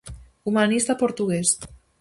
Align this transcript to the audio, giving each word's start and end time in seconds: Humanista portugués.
Humanista 0.51 0.97
portugués. 1.05 1.55